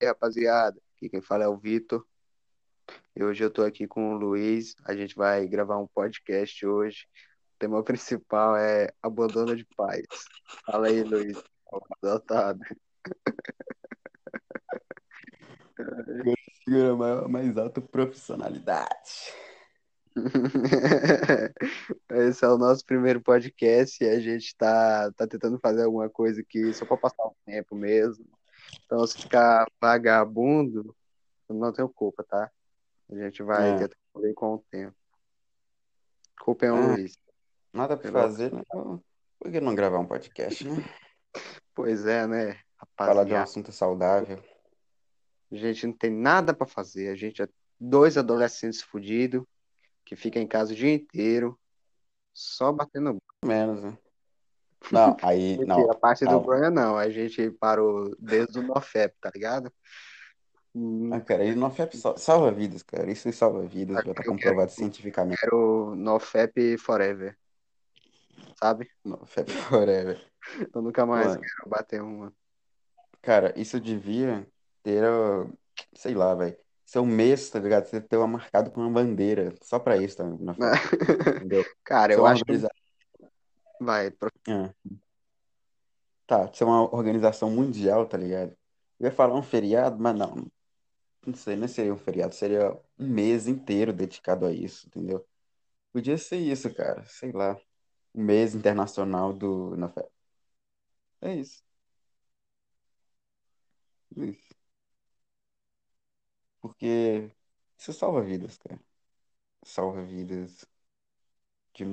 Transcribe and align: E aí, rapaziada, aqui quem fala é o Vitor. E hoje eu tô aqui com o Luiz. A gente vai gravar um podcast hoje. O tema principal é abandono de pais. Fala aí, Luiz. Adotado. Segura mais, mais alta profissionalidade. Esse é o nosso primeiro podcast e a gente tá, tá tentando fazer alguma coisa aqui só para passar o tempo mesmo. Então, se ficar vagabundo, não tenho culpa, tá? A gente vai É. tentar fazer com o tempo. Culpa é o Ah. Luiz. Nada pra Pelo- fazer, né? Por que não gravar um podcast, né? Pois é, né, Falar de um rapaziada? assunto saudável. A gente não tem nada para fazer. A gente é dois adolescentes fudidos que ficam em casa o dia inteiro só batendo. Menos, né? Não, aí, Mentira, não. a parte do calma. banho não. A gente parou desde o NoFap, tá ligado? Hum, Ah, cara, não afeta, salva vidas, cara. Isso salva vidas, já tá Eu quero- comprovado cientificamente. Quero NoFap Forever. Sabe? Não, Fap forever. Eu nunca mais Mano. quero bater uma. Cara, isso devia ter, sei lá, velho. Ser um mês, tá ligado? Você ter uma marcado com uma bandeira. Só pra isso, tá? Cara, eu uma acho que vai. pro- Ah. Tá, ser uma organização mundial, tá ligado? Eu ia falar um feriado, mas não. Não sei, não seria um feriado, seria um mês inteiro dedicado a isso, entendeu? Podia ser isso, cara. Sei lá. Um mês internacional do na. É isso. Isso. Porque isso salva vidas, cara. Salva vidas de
E 0.00 0.04
aí, 0.04 0.08
rapaziada, 0.08 0.80
aqui 0.94 1.08
quem 1.08 1.20
fala 1.20 1.42
é 1.42 1.48
o 1.48 1.56
Vitor. 1.56 2.06
E 3.16 3.24
hoje 3.24 3.42
eu 3.42 3.50
tô 3.50 3.64
aqui 3.64 3.84
com 3.88 4.14
o 4.14 4.16
Luiz. 4.16 4.76
A 4.84 4.94
gente 4.94 5.16
vai 5.16 5.44
gravar 5.48 5.76
um 5.76 5.88
podcast 5.88 6.64
hoje. 6.64 7.08
O 7.56 7.58
tema 7.58 7.82
principal 7.82 8.56
é 8.56 8.92
abandono 9.02 9.56
de 9.56 9.64
pais. 9.76 10.06
Fala 10.64 10.86
aí, 10.86 11.02
Luiz. 11.02 11.42
Adotado. 12.00 12.60
Segura 16.64 16.94
mais, 16.94 17.26
mais 17.28 17.58
alta 17.58 17.80
profissionalidade. 17.80 19.34
Esse 22.10 22.44
é 22.44 22.48
o 22.48 22.56
nosso 22.56 22.84
primeiro 22.86 23.20
podcast 23.20 24.02
e 24.04 24.08
a 24.08 24.20
gente 24.20 24.56
tá, 24.56 25.10
tá 25.16 25.26
tentando 25.26 25.58
fazer 25.58 25.82
alguma 25.82 26.08
coisa 26.08 26.40
aqui 26.40 26.72
só 26.72 26.86
para 26.86 26.96
passar 26.96 27.24
o 27.24 27.36
tempo 27.44 27.74
mesmo. 27.74 28.37
Então, 28.88 29.06
se 29.06 29.18
ficar 29.20 29.66
vagabundo, 29.78 30.96
não 31.46 31.70
tenho 31.72 31.90
culpa, 31.90 32.24
tá? 32.24 32.50
A 33.10 33.14
gente 33.14 33.42
vai 33.42 33.72
É. 33.72 33.78
tentar 33.80 33.96
fazer 34.14 34.32
com 34.32 34.54
o 34.54 34.64
tempo. 34.70 34.96
Culpa 36.40 36.64
é 36.66 36.72
o 36.72 36.76
Ah. 36.76 36.86
Luiz. 36.94 37.18
Nada 37.70 37.98
pra 37.98 38.10
Pelo- 38.10 38.22
fazer, 38.24 38.50
né? 38.52 38.62
Por 39.38 39.52
que 39.52 39.60
não 39.60 39.74
gravar 39.74 39.98
um 39.98 40.06
podcast, 40.06 40.66
né? 40.66 40.70
Pois 41.74 42.06
é, 42.06 42.26
né, 42.26 42.58
Falar 42.96 43.12
de 43.24 43.32
um 43.32 43.36
rapaziada? 43.36 43.42
assunto 43.44 43.70
saudável. 43.72 44.42
A 45.52 45.54
gente 45.54 45.86
não 45.86 45.92
tem 45.92 46.10
nada 46.10 46.52
para 46.54 46.66
fazer. 46.66 47.08
A 47.10 47.14
gente 47.14 47.42
é 47.42 47.48
dois 47.78 48.16
adolescentes 48.18 48.80
fudidos 48.82 49.44
que 50.04 50.16
ficam 50.16 50.40
em 50.42 50.48
casa 50.48 50.72
o 50.72 50.76
dia 50.76 50.92
inteiro 50.92 51.58
só 52.34 52.72
batendo. 52.72 53.18
Menos, 53.44 53.82
né? 53.82 53.96
Não, 54.92 55.16
aí, 55.22 55.58
Mentira, 55.58 55.66
não. 55.66 55.90
a 55.90 55.94
parte 55.94 56.24
do 56.24 56.30
calma. 56.30 56.46
banho 56.46 56.70
não. 56.70 56.96
A 56.96 57.08
gente 57.10 57.50
parou 57.52 58.14
desde 58.18 58.58
o 58.58 58.62
NoFap, 58.62 59.14
tá 59.20 59.30
ligado? 59.34 59.72
Hum, 60.74 61.10
Ah, 61.12 61.20
cara, 61.20 61.54
não 61.54 61.66
afeta, 61.66 61.96
salva 62.18 62.50
vidas, 62.52 62.82
cara. 62.82 63.10
Isso 63.10 63.30
salva 63.32 63.62
vidas, 63.62 63.96
já 63.96 64.02
tá 64.02 64.10
Eu 64.10 64.14
quero- 64.14 64.28
comprovado 64.30 64.70
cientificamente. 64.70 65.40
Quero 65.40 65.94
NoFap 65.96 66.76
Forever. 66.78 67.36
Sabe? 68.58 68.88
Não, 69.04 69.18
Fap 69.26 69.46
forever. 69.82 70.20
Eu 70.74 70.82
nunca 70.82 71.04
mais 71.06 71.26
Mano. 71.28 71.40
quero 71.40 71.68
bater 71.68 72.02
uma. 72.02 72.32
Cara, 73.22 73.52
isso 73.56 73.80
devia 73.80 74.46
ter, 74.82 75.02
sei 75.94 76.14
lá, 76.14 76.34
velho. 76.34 76.56
Ser 76.86 77.00
um 77.00 77.06
mês, 77.06 77.50
tá 77.50 77.58
ligado? 77.58 77.84
Você 77.86 78.00
ter 78.00 78.16
uma 78.16 78.26
marcado 78.26 78.70
com 78.70 78.80
uma 78.80 78.90
bandeira. 78.90 79.52
Só 79.62 79.78
pra 79.78 79.96
isso, 79.96 80.16
tá? 80.16 80.24
Cara, 81.84 82.12
eu 82.14 82.20
uma 82.20 82.30
acho 82.30 82.44
que 82.44 82.52
vai. 83.80 84.10
pro- 84.10 84.30
Ah. 84.48 84.72
Tá, 86.26 86.52
ser 86.52 86.64
uma 86.64 86.82
organização 86.94 87.50
mundial, 87.50 88.06
tá 88.06 88.16
ligado? 88.18 88.56
Eu 89.00 89.06
ia 89.06 89.12
falar 89.12 89.34
um 89.34 89.42
feriado, 89.42 89.98
mas 90.00 90.14
não. 90.16 90.46
Não 91.26 91.34
sei, 91.34 91.56
não 91.56 91.68
seria 91.68 91.94
um 91.94 91.98
feriado, 91.98 92.34
seria 92.34 92.72
um 92.98 93.08
mês 93.08 93.48
inteiro 93.48 93.92
dedicado 93.92 94.46
a 94.46 94.52
isso, 94.52 94.86
entendeu? 94.88 95.26
Podia 95.92 96.18
ser 96.18 96.38
isso, 96.38 96.74
cara. 96.74 97.04
Sei 97.06 97.32
lá. 97.32 97.56
Um 98.14 98.24
mês 98.24 98.54
internacional 98.54 99.32
do 99.32 99.76
na. 99.76 99.88
É 101.20 101.34
isso. 101.34 101.62
Isso. 104.16 104.54
Porque 106.60 107.30
isso 107.78 107.92
salva 107.92 108.22
vidas, 108.22 108.56
cara. 108.58 108.80
Salva 109.64 110.02
vidas 110.04 110.66
de 111.74 111.84